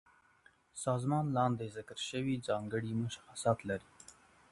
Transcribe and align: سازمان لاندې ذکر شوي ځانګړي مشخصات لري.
سازمان 0.83 1.25
لاندې 1.37 1.65
ذکر 1.77 1.97
شوي 2.09 2.35
ځانګړي 2.47 2.91
مشخصات 3.03 3.59
لري. 3.69 3.89